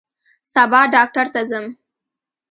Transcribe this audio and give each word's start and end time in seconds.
سبا 0.53 0.81
ډاکټر 0.93 1.25
ته 1.33 1.41
ځم 1.49 1.65